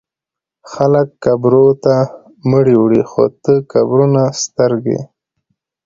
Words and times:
خلک 0.71 1.07
قبرو 1.23 1.67
ته 1.83 1.95
مړي 2.49 2.75
وړي 2.79 3.03
خو 3.09 3.23
ته 3.43 3.53
قبرونه 3.73 4.23
سترګې 4.43 4.99